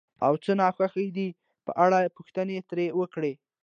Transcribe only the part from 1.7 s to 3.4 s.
اړه پوښتنې ترې وکړئ،